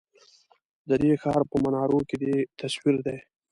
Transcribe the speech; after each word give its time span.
ددې 0.89 1.11
ښار 1.21 1.41
په 1.51 1.55
منارو 1.63 1.99
کی 2.07 2.15
دی 2.21 2.35
تصوير 2.59 2.95
دی 3.05 3.17